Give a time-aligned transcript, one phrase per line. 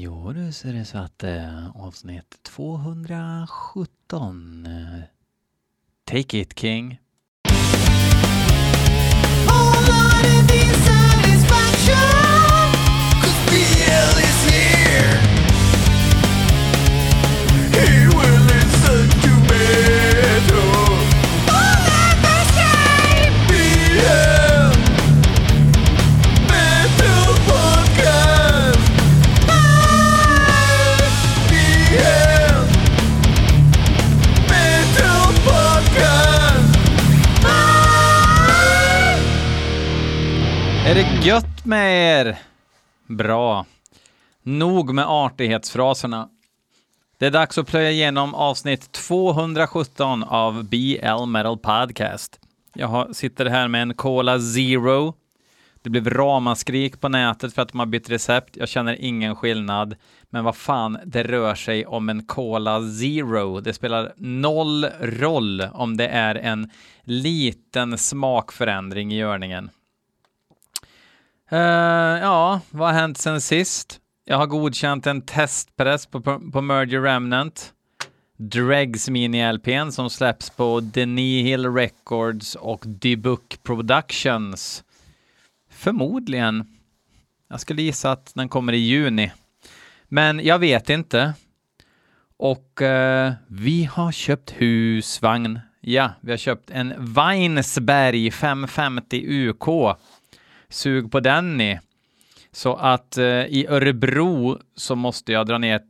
[0.00, 4.66] Jo du, ser det så att eh, avsnitt 217.
[4.66, 5.00] Eh,
[6.04, 6.98] Take it King.
[13.90, 15.27] Är
[40.98, 42.38] det gött med er?
[43.06, 43.66] Bra.
[44.42, 46.28] Nog med artighetsfraserna.
[47.18, 52.40] Det är dags att plöja igenom avsnitt 217 av BL Metal Podcast.
[52.74, 55.14] Jag sitter här med en Cola Zero.
[55.82, 58.56] Det blev ramaskrik på nätet för att de har bytt recept.
[58.56, 59.96] Jag känner ingen skillnad.
[60.30, 63.60] Men vad fan, det rör sig om en Cola Zero.
[63.60, 66.70] Det spelar noll roll om det är en
[67.04, 69.70] liten smakförändring i görningen.
[71.52, 71.58] Uh,
[72.20, 74.00] ja, vad har hänt sen sist?
[74.24, 77.72] Jag har godkänt en testpress på, på, på Merger Remnant.
[78.36, 84.84] Dregs mini-LPn som släpps på Denihil Records och DeBook Productions.
[85.70, 86.66] Förmodligen.
[87.50, 89.32] Jag skulle gissa att den kommer i juni.
[90.08, 91.34] Men jag vet inte.
[92.36, 95.60] Och uh, vi har köpt husvagn.
[95.80, 99.96] Ja, vi har köpt en Weinsberg 550 UK
[100.70, 101.80] sug på den ni.
[102.52, 105.80] Så att eh, i Örebro så måste jag dra ner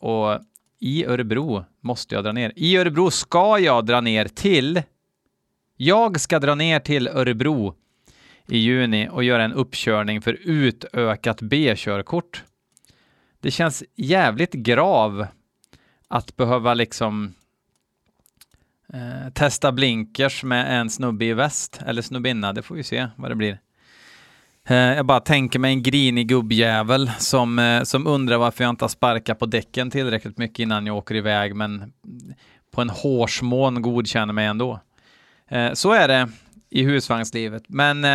[0.00, 0.40] och
[0.80, 2.52] i Örebro måste jag dra ner.
[2.56, 4.82] I Örebro ska jag dra ner till.
[5.76, 7.74] Jag ska dra ner till Örebro
[8.48, 12.44] i juni och göra en uppkörning för utökat B-körkort.
[13.40, 15.26] Det känns jävligt grav
[16.08, 17.34] att behöva liksom
[18.92, 22.52] eh, testa blinkers med en snubbe i väst eller snubbinna.
[22.52, 23.58] Det får vi se vad det blir.
[24.68, 28.84] Eh, jag bara tänker mig en grinig gubbjävel som, eh, som undrar varför jag inte
[28.84, 31.92] har sparkat på däcken tillräckligt mycket innan jag åker iväg, men
[32.70, 34.80] på en hårsmån godkänner mig ändå.
[35.48, 36.28] Eh, så är det
[36.70, 38.06] i husvagnslivet, men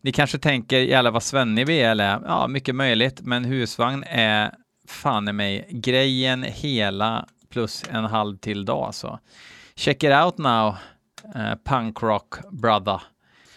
[0.00, 2.20] ni kanske tänker jävlar vad svennig vi är, eller?
[2.26, 4.54] Ja, mycket möjligt, men husvagn är
[4.88, 9.18] fan i mig grejen hela plus en halv till dag, så
[9.76, 10.74] check it out now,
[11.64, 13.00] punk rock brother.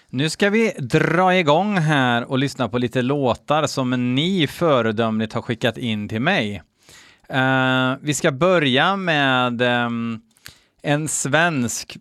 [0.10, 5.42] Nu ska vi dra igång här och lyssna på lite låtar som ni föredömligt har
[5.42, 6.64] skickat in till mig.
[7.34, 10.22] Uh, vi ska börja med um,
[10.82, 11.98] en svensk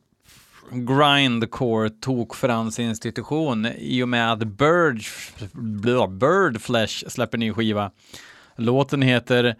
[0.71, 5.03] grindcore tokfransinstitution i och med att Bird,
[6.09, 7.91] Birdflesh släpper ny skiva.
[8.56, 9.56] Låten heter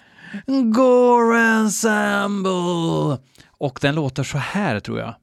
[0.75, 3.19] Gore Ensemble
[3.49, 5.15] och den låter så här tror jag.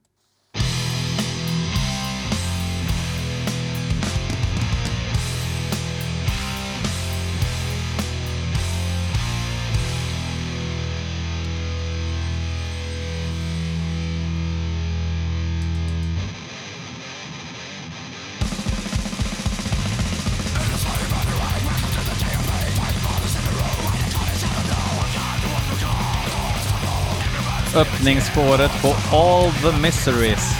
[27.83, 30.55] Öppningsspåret på All the Miseries.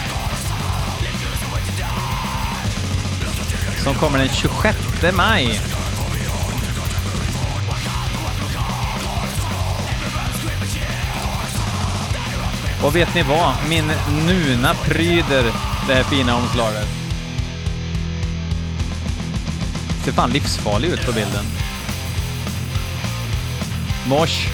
[3.82, 4.78] Som kommer den 26
[5.16, 5.60] maj.
[12.82, 13.54] Och vet ni vad?
[13.68, 13.92] Min
[14.26, 15.44] nuna pryder
[15.86, 16.88] det här fina omslaget.
[20.04, 21.44] Ser fan livsfarlig ut på bilden.
[24.06, 24.53] Mosh.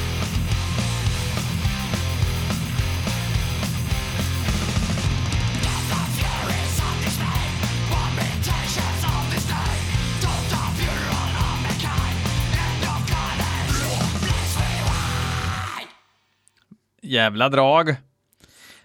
[17.10, 17.96] Jävla drag.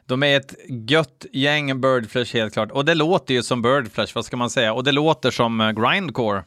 [0.05, 2.71] De är ett gött gäng Birdflesh helt klart.
[2.71, 4.73] Och det låter ju som Birdflesh, vad ska man säga?
[4.73, 6.43] Och det låter som eh, Grindcore.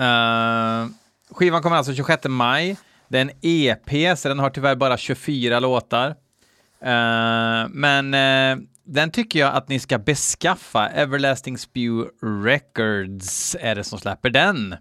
[0.00, 0.86] Uh,
[1.30, 2.76] skivan kommer alltså 26 maj.
[3.08, 6.08] Det är en EP, så den har tyvärr bara 24 låtar.
[6.08, 10.88] Uh, men uh, den tycker jag att ni ska beskaffa.
[10.88, 12.10] Everlasting Spew
[12.44, 14.76] Records är det som släpper den.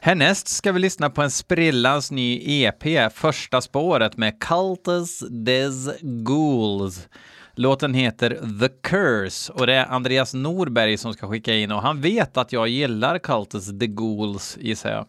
[0.00, 7.08] Härnäst ska vi lyssna på en sprillans ny EP, första spåret med Cultus des Ghouls.
[7.54, 8.30] Låten heter
[8.60, 12.52] The Curse och det är Andreas Norberg som ska skicka in och han vet att
[12.52, 15.06] jag gillar Cultus the Ghouls gissar jag.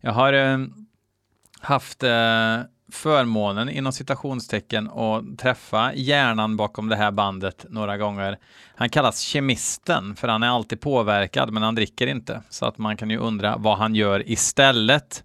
[0.00, 0.58] Jag har eh,
[1.60, 2.60] haft eh,
[2.92, 8.38] förmånen inom citationstecken att träffa hjärnan bakom det här bandet några gånger.
[8.74, 12.42] Han kallas kemisten för han är alltid påverkad men han dricker inte.
[12.48, 15.24] Så att man kan ju undra vad han gör istället.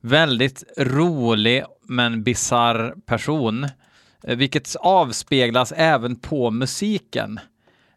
[0.00, 3.64] Väldigt rolig men bizarr person,
[4.22, 7.40] eh, vilket avspeglas även på musiken.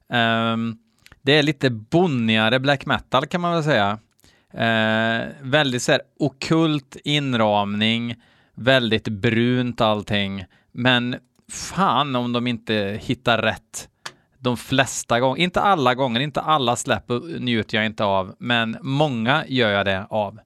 [0.10, 0.78] Um,
[1.22, 4.00] det är lite bonnigare black metal kan man väl säga.
[4.54, 8.16] Uh, väldigt så här okult inramning,
[8.56, 11.16] väldigt brunt allting, men
[11.52, 13.90] fan om de inte hittar rätt
[14.38, 15.44] de flesta gånger.
[15.44, 17.04] Inte alla gånger, inte alla släpp
[17.40, 20.40] njuter jag inte av, men många gör jag det av.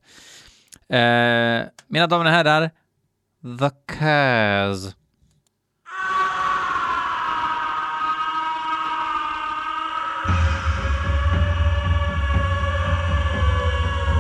[0.90, 2.72] Eh, mina damer och herrar,
[3.60, 4.96] The Caz.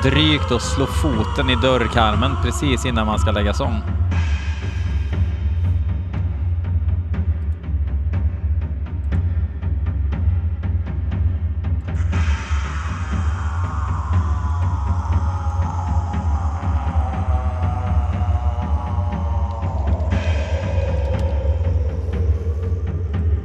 [0.05, 3.81] Drygt att slå foten i dörrkarmen precis innan man ska lägga sång.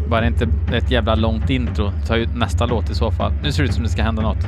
[0.09, 1.93] Bara inte ett jävla långt intro.
[2.07, 3.33] Ta ut nästa låt i så fall.
[3.43, 4.47] Nu ser det ut som det ska hända något.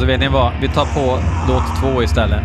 [0.00, 0.52] Alltså vet ni vad?
[0.60, 1.18] Vi tar på
[1.48, 2.42] låt två istället.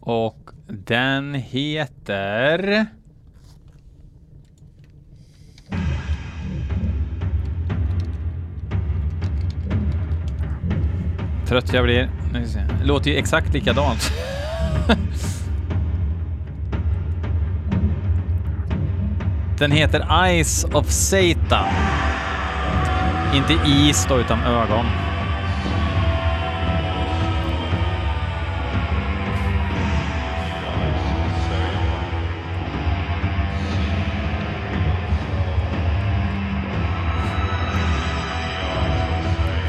[0.00, 2.86] Och den heter...
[11.46, 12.10] trött jag blir.
[12.32, 14.12] Det låter ju exakt likadant.
[19.58, 21.68] Den heter Eyes of Satan.
[23.34, 24.86] Inte is då, utan ögon.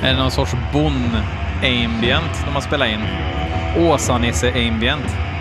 [0.04, 1.18] Är det någon sorts bon
[1.58, 3.02] ambient de har spelat in.
[3.78, 5.32] Åsa-Nisse-ambient.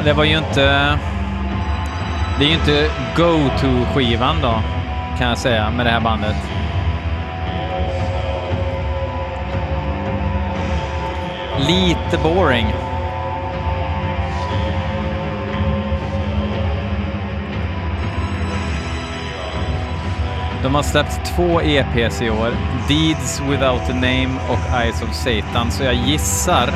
[0.00, 0.98] Ja, det var ju inte...
[2.38, 4.62] Det är ju inte go-to-skivan då,
[5.18, 6.36] kan jag säga, med det här bandet.
[11.58, 12.66] Lite boring.
[20.62, 22.50] De har släppt två EPs i år,
[22.88, 26.72] Deeds Without a Name och Eyes of Satan, så jag gissar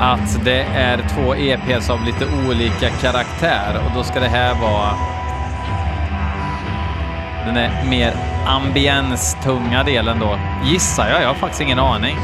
[0.00, 4.94] att det är två EPs av lite olika karaktär och då ska det här vara
[7.46, 8.14] den är mer
[8.46, 11.22] ambienstunga delen då, gissar jag.
[11.22, 12.16] Jag har faktiskt ingen aning.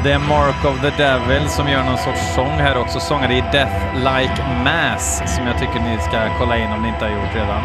[0.00, 3.00] Och det är Mark of the Devil som gör någon sorts sång här också.
[3.00, 7.04] Sångare i Death Like Mass som jag tycker ni ska kolla in om ni inte
[7.04, 7.62] har gjort redan.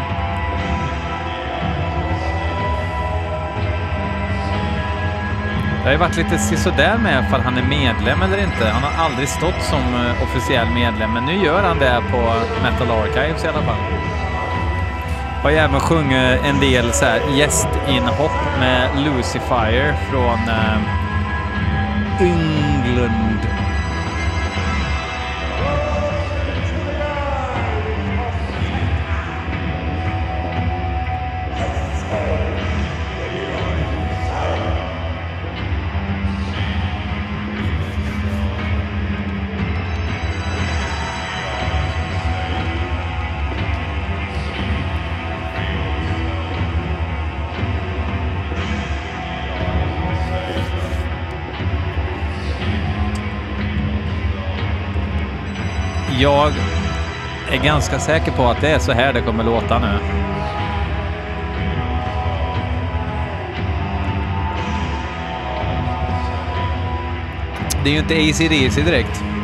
[5.76, 8.68] Det har ju varit lite sisådär med ifall han är medlem eller inte.
[8.68, 12.90] Han har aldrig stått som eh, officiell medlem, men nu gör han det på Metal
[12.90, 13.82] Archives i alla fall.
[15.42, 21.05] Har ju även sjungit en del så här gästinhopp med Lucifer från eh,
[22.20, 23.25] England.
[56.20, 56.52] Jag
[57.50, 59.98] är ganska säker på att det är så här det kommer låta nu.
[67.84, 69.35] Det är ju inte AC/DC direkt.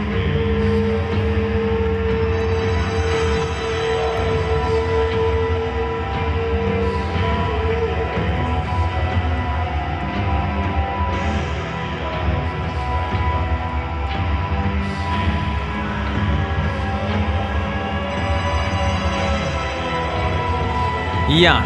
[21.43, 21.63] Ja.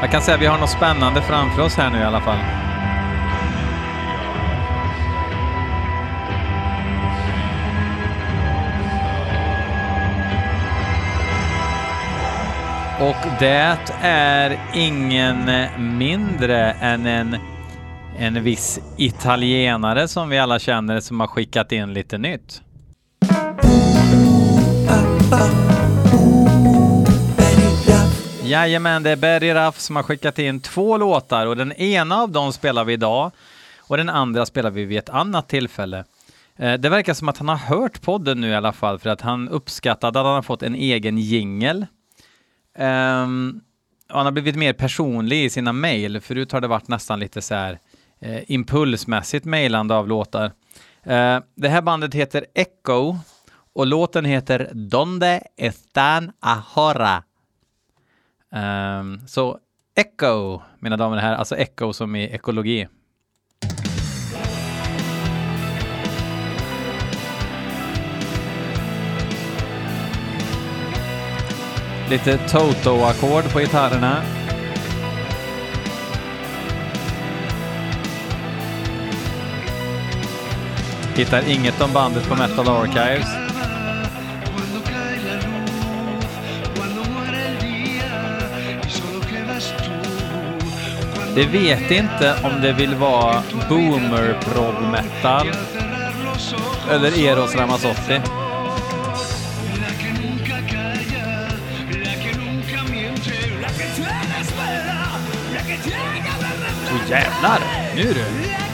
[0.00, 2.38] Jag kan säga att vi har något spännande framför oss här nu i alla fall.
[13.00, 15.50] Och det är ingen
[15.98, 17.36] mindre än en,
[18.18, 22.62] en viss italienare som vi alla känner som har skickat in lite nytt.
[28.50, 32.30] Jajamän, det är Berry Raff som har skickat in två låtar och den ena av
[32.30, 33.32] dem spelar vi idag
[33.78, 36.04] och den andra spelar vi vid ett annat tillfälle.
[36.56, 39.20] Eh, det verkar som att han har hört podden nu i alla fall för att
[39.20, 41.86] han uppskattade att han har fått en egen jingel.
[42.78, 43.60] Um,
[44.08, 46.20] han har blivit mer personlig i sina mejl.
[46.20, 47.78] Förut har det varit nästan lite så här
[48.20, 50.52] eh, impulsmässigt mejlande av låtar.
[51.02, 53.16] Eh, det här bandet heter Echo
[53.74, 57.22] och låten heter Donde están ahora?
[58.54, 59.58] Um, så
[59.96, 62.88] Echo, mina damer och herrar, alltså Echo som i ekologi.
[72.10, 74.22] Lite Toto-ackord på gitarrerna.
[81.16, 83.39] Hittar inget om bandet på Metal Archives.
[91.40, 95.46] Det vet inte om det vill vara boomer prog metal
[96.90, 98.20] eller Eros Ramazzotti.
[106.86, 107.60] Åh oh, jävlar!
[107.96, 108.69] Nu du!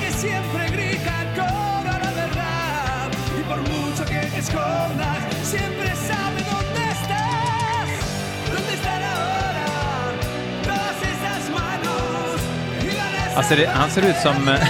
[13.36, 14.48] Alltså det, han ser ut som...
[14.48, 14.68] Eh,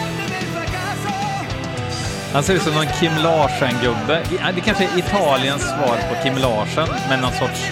[2.32, 4.22] han ser ut som någon Kim Larsen-gubbe.
[4.54, 7.70] Det kanske är Italiens svar på Kim Larsen, med någon sorts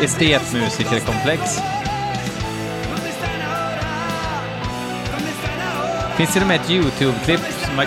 [0.00, 1.58] estetmusikerkomplex.
[6.16, 7.86] Finns till och med ett YouTube-klipp som man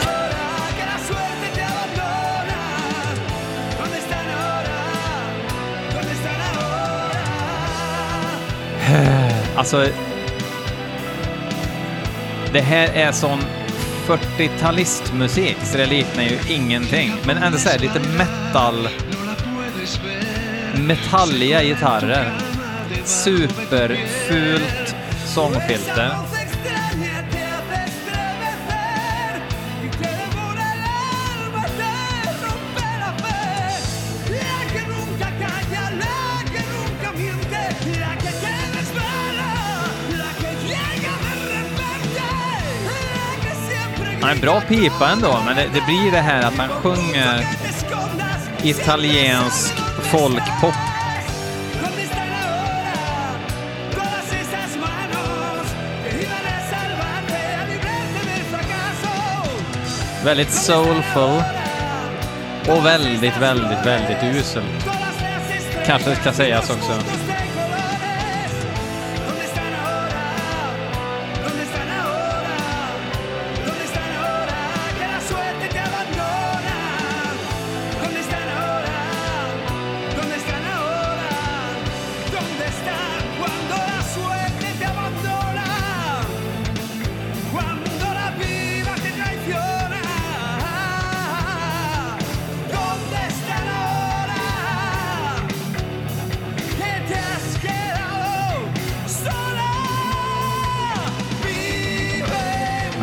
[9.56, 9.88] Alltså,
[12.56, 13.40] det här är sån
[14.08, 17.14] 40-talistmusik, så det liknar ju ingenting.
[17.26, 18.90] Men ändå så här, lite metal...
[20.88, 22.32] Metalliga gitarrer.
[23.04, 24.96] Superfult
[25.26, 26.16] sångfilter.
[44.26, 47.48] Han är bra pipa ändå, men det, det blir det här att han sjunger
[48.64, 50.74] italiensk folkpop.
[60.24, 61.44] Väldigt soulful
[62.68, 64.64] och väldigt, väldigt, väldigt usel,
[65.86, 67.15] Kanske det ska sägas också.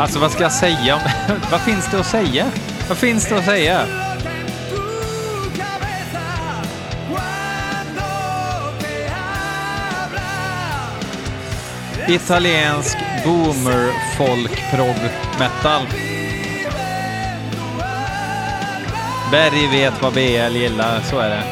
[0.02, 1.00] Alltså vad ska jag säga?
[1.50, 2.46] vad finns det att säga?
[2.88, 3.86] Vad finns det att säga?
[12.08, 14.96] Italiensk boomer folk prog
[15.38, 15.86] metal.
[19.30, 21.44] Berg vet vad BL gillar, så är det.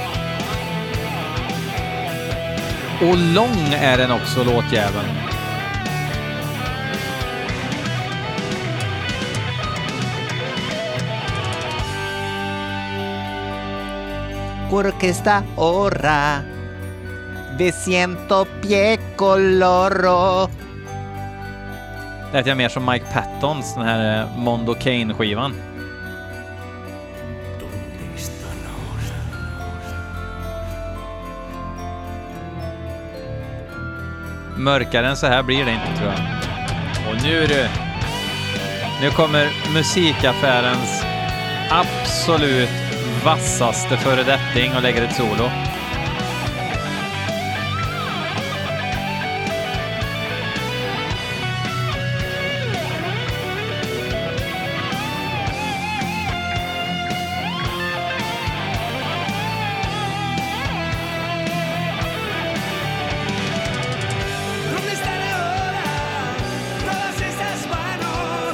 [3.06, 5.19] Och lång är den också, låtjäveln.
[14.72, 16.42] Orquesta ora
[17.58, 20.48] de ciento pie coloro.
[22.32, 25.54] Lät jag mer som Mike Pattons, den här eh, Mondo Kane-skivan.
[34.56, 36.20] Mörkare än så här blir det inte tror jag.
[37.10, 37.68] Och nu du!
[39.00, 41.04] Nu kommer musikaffärens
[41.70, 42.79] absolut
[43.24, 45.50] vassaste föredetting och lägger ett solo.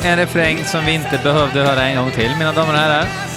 [0.04, 3.35] En refräng som vi inte behövde höra en gång till, mina damer och herrar.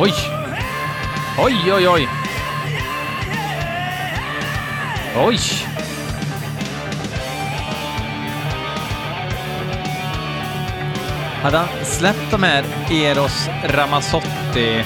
[0.00, 0.12] Oj!
[1.38, 2.08] Oj, oj, oj!
[5.16, 5.38] Oj!
[11.42, 14.84] Hade han släppt de här Eros Ramazzotti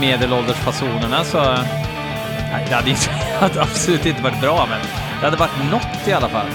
[0.00, 1.38] medelåldersfasonerna så...
[1.38, 4.80] Nej, det hade, inte, det hade absolut inte varit bra, men
[5.20, 6.46] det hade varit något i alla fall.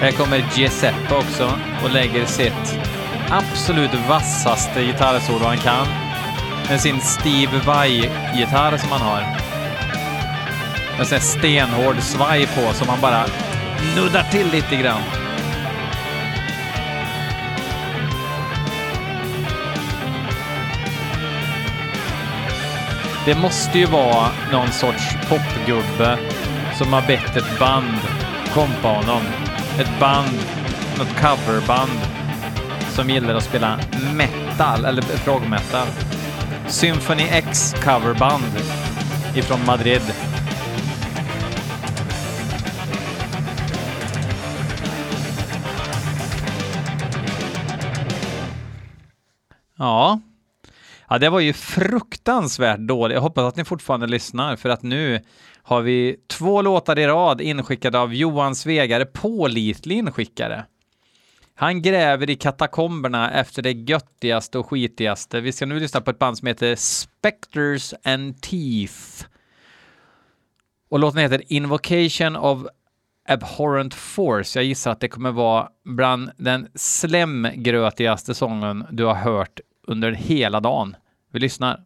[0.00, 1.52] Här kommer Giuseppe också
[1.84, 2.78] och lägger sitt
[3.30, 5.86] absolut vassaste gitarrsolo han kan
[6.68, 9.22] med sin Steve Vai-gitarr som han har.
[10.98, 13.24] Med sån stenhård svaj på som han bara
[13.96, 15.02] nuddar till lite grann.
[23.24, 26.18] Det måste ju vara någon sorts popgubbe
[26.74, 27.98] som har bett ett band
[28.54, 29.22] kompa honom
[29.78, 30.38] ett band,
[30.98, 32.00] något coverband
[32.90, 33.80] som gillar att spela
[34.14, 35.86] metal, eller prog metal.
[36.68, 38.44] Symphony X coverband
[39.34, 40.02] ifrån Madrid.
[49.76, 50.20] Ja.
[51.08, 53.14] Ja, det var ju fruktansvärt dåligt.
[53.14, 55.20] Jag hoppas att ni fortfarande lyssnar för att nu
[55.68, 60.64] har vi två låtar i rad inskickade av Johan Svegare, pålitlig inskickare.
[61.54, 65.40] Han gräver i katakomberna efter det göttigaste och skitigaste.
[65.40, 69.26] Vi ska nu lyssna på ett band som heter Spectres and Teeth.
[70.88, 72.66] Och låten heter Invocation of
[73.28, 74.58] Abhorrent Force.
[74.58, 80.60] Jag gissar att det kommer vara bland den slemgrötigaste sången du har hört under hela
[80.60, 80.96] dagen.
[81.32, 81.84] Vi lyssnar.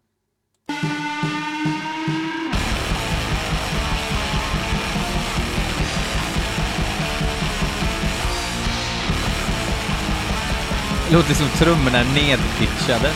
[11.12, 13.11] Låter som trummorna är nedpitchade.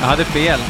[0.00, 0.60] Jag hade fel.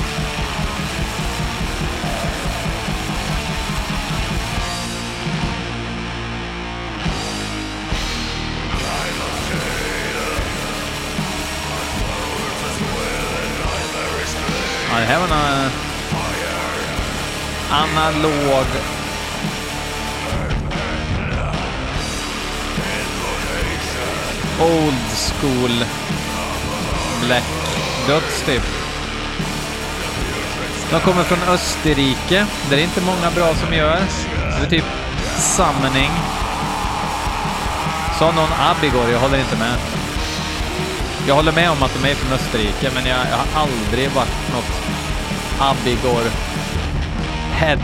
[14.95, 15.71] Ja, det här var någon
[17.71, 18.67] analog
[24.61, 25.85] old school
[27.27, 27.45] black
[28.07, 28.63] döds typ.
[30.91, 32.47] De kommer från Österrike.
[32.71, 34.01] Det är inte många bra som gör.
[34.61, 34.85] Det är typ
[35.37, 36.11] Summoning.
[38.19, 40.04] Sa någon Abigor, jag håller inte med.
[41.27, 44.53] Jag håller med om att de är från Österrike, men jag, jag har aldrig varit
[44.53, 44.83] något
[45.59, 46.31] Abigor
[47.53, 47.79] Head.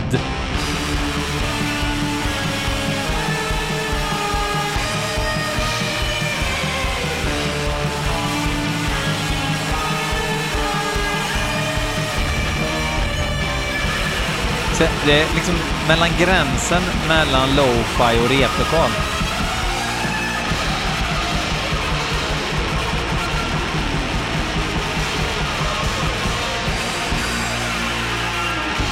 [14.73, 15.55] Så Det är liksom
[15.87, 19.20] mellan gränsen mellan lo-fi och replokal.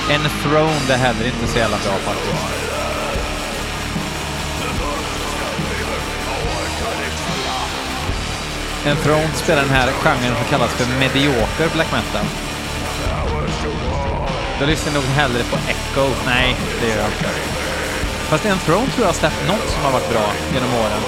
[0.10, 2.69] Enthroned är heller inte så jävla bra faktiskt.
[8.86, 12.26] Enthroned spelar den här genren som kallas för medioker black metal.
[14.60, 16.10] Då lyssnar jag nog hellre på Echo.
[16.26, 17.30] Nej, det gör jag inte.
[18.30, 21.02] Fast Enthroned tror jag har släppt något som har varit bra genom åren.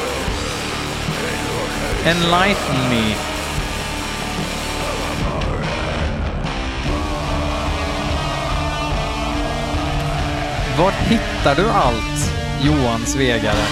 [2.06, 3.16] Enlighten me.
[10.78, 13.66] Var hittar du allt, Johan Svegare?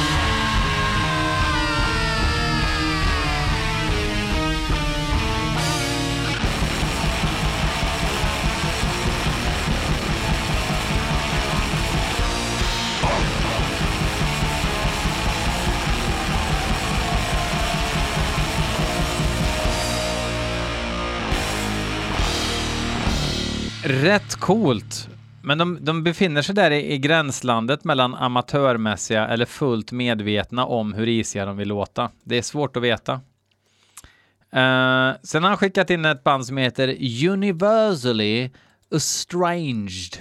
[23.84, 25.10] Rätt coolt.
[25.50, 30.94] Men de, de befinner sig där i, i gränslandet mellan amatörmässiga eller fullt medvetna om
[30.94, 32.12] hur isiga de vill låta.
[32.24, 33.14] Det är svårt att veta.
[33.14, 36.88] Uh, sen har han skickat in ett band som heter
[37.30, 38.52] Universally
[38.96, 40.18] Estranged.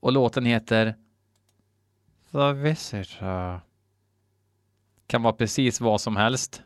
[0.00, 0.94] Och låten heter
[2.32, 3.60] The Visitor.
[5.06, 6.62] Kan vara precis vad som helst.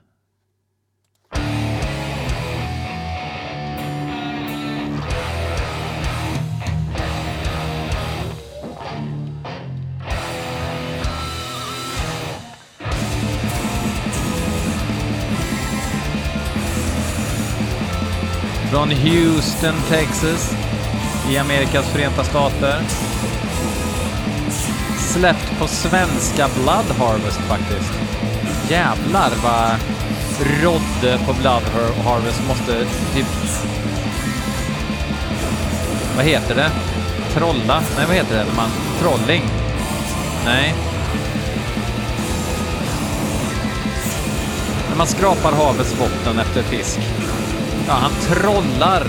[18.79, 20.55] Från Houston, Texas
[21.31, 22.81] i Amerikas förenta stater.
[24.99, 27.93] Släppt på svenska Blood Harvest faktiskt.
[28.71, 29.71] Jävlar vad
[30.63, 31.63] Rodde på Blood
[32.05, 33.27] Harvest måste typ...
[36.17, 36.71] Vad heter det?
[37.35, 37.83] Trolla?
[37.97, 38.47] Nej, vad heter det?
[38.57, 39.43] Man, trolling?
[40.45, 40.75] Nej.
[44.89, 47.01] När man skrapar havets botten efter fisk.
[47.89, 49.07] Ja, han trollar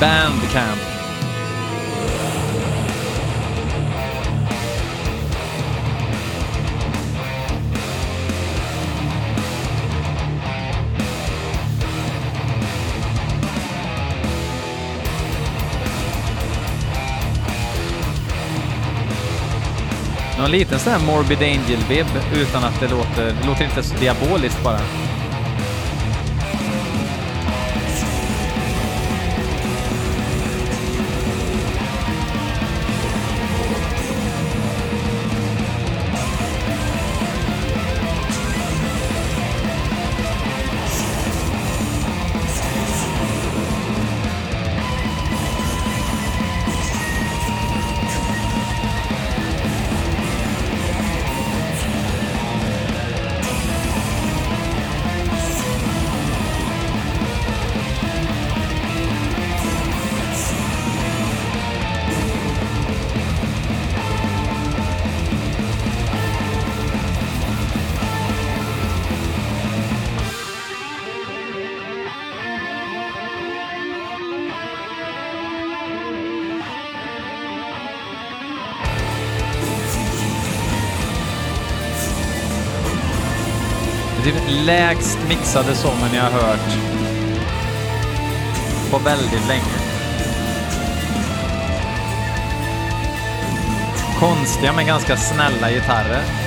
[0.00, 0.80] Bandcamp.
[20.38, 24.64] Någon liten sån här Morbid Angel-vibb utan att det låter, det låter inte så diaboliskt
[24.64, 25.07] bara.
[84.28, 86.78] Typ lägst mixade sången jag har hört
[88.90, 89.62] på väldigt länge.
[94.20, 96.37] Konstiga men ganska snälla gitarrer.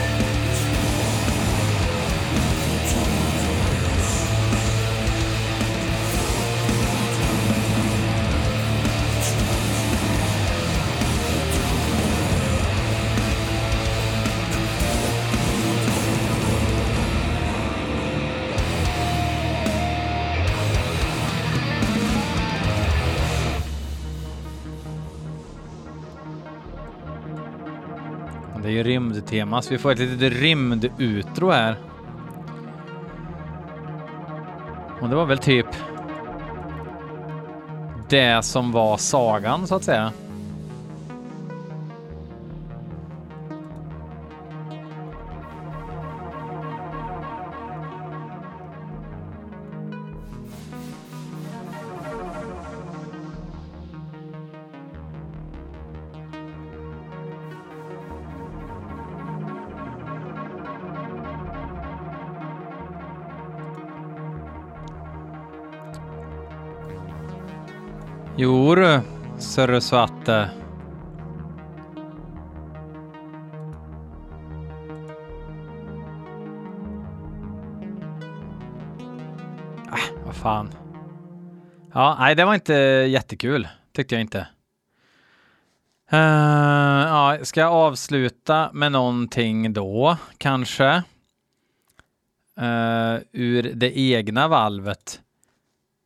[28.62, 31.76] Det är ju rymdtema, så vi får ett litet rymdutro här.
[35.02, 35.68] Och det var väl typ
[38.10, 40.12] det som var sagan så att säga.
[68.76, 69.02] Du,
[69.38, 70.50] Sörre Svarte.
[79.88, 80.70] Äh, vad fan.
[81.94, 84.48] Ja, nej, det var inte jättekul, tyckte jag inte.
[86.14, 91.04] Uh, ja, ska jag avsluta med någonting då, kanske?
[92.62, 95.22] Uh, ur det egna valvet.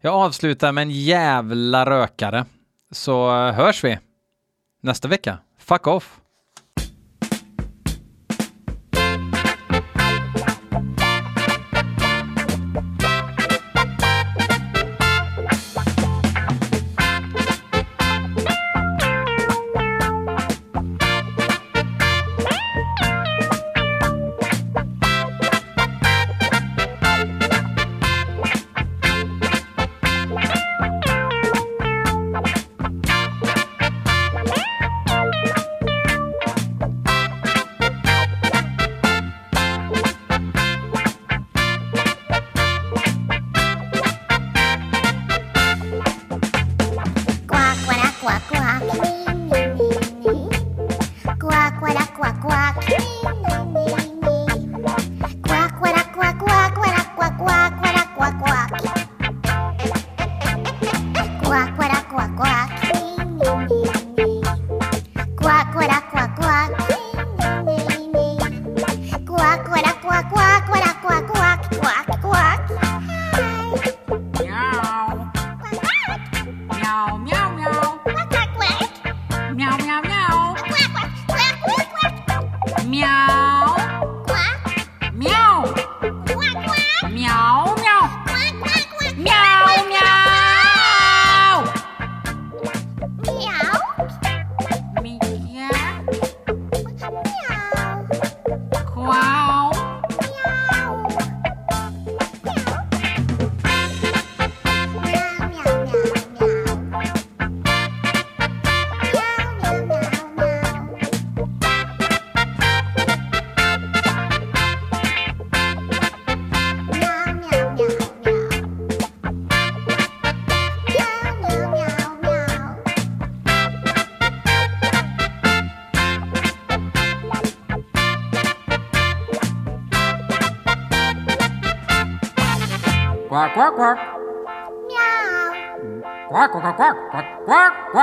[0.05, 2.45] Jag avslutar med en jävla rökare.
[2.91, 3.99] Så eh, hörs vi
[4.81, 5.37] nästa vecka.
[5.59, 6.19] Fuck off!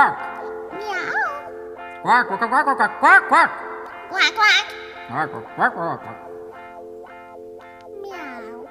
[0.03, 0.43] quack.
[0.73, 1.11] Meow.
[2.03, 3.51] Quack, quack, quack, quack, quack, quack.
[4.09, 4.65] Quack, quack.
[5.07, 6.19] Quack, quack, quack, quack.
[8.01, 8.62] Meow.